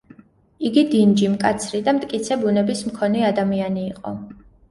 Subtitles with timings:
[0.67, 4.15] იგი დინჯი, მკაცრი და მტკიცე ბუნების მქონე ადამიანი იყო.